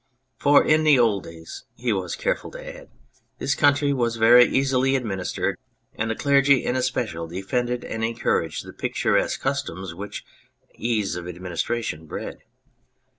"For 0.45 0.65
in 0.65 0.83
the 0.83 0.97
old 0.97 1.25
days" 1.25 1.65
(he 1.77 1.93
was 1.93 2.15
careful 2.15 2.49
to 2.53 2.79
add)" 2.81 2.89
this 3.37 3.53
country 3.53 3.93
was 3.93 4.15
very 4.15 4.45
easily 4.45 4.95
administered, 4.95 5.59
and 5.93 6.09
the 6.09 6.15
clergy 6.15 6.65
in 6.65 6.75
especial 6.75 7.27
defended 7.27 7.85
and 7.85 8.03
encouraged 8.03 8.65
the 8.65 8.73
picturesque 8.73 9.39
customs 9.41 9.93
which 9.93 10.23
such 10.63 10.69
an 10.75 10.81
ease 10.81 11.15
of 11.15 11.27
administration 11.27 12.07
bred. 12.07 12.39